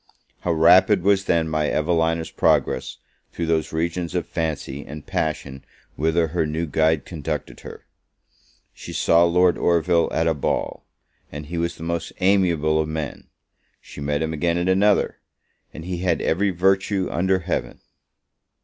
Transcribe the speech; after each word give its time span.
How 0.39 0.51
rapid 0.53 1.03
was 1.03 1.25
then 1.25 1.47
my 1.47 1.69
Evelina's 1.69 2.31
progress 2.31 2.97
through 3.31 3.45
those 3.45 3.71
regions 3.71 4.15
of 4.15 4.25
fancy 4.27 4.83
and 4.83 5.05
passion 5.05 5.63
whither 5.95 6.29
her 6.29 6.47
new 6.47 6.65
guide 6.65 7.05
conducted 7.05 7.59
her! 7.59 7.85
She 8.73 8.93
saw 8.93 9.23
Lord 9.25 9.59
Orville 9.59 10.11
at 10.11 10.25
a 10.25 10.33
ball, 10.33 10.87
and 11.31 11.45
he 11.45 11.59
was 11.59 11.75
the 11.77 11.83
most 11.83 12.13
amiable 12.19 12.81
of 12.81 12.87
men! 12.87 13.27
She 13.79 14.01
met 14.01 14.23
him 14.23 14.33
again 14.33 14.57
at 14.57 14.67
another, 14.67 15.19
and 15.71 15.85
he 15.85 15.97
had 15.99 16.19
every 16.19 16.49
virtue 16.49 17.07
under 17.11 17.37
Heaven! 17.37 17.79